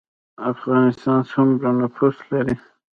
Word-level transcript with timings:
افغانستان 0.51 1.19
سومره 1.31 1.69
نفوس 1.79 2.17
لري 2.29 2.55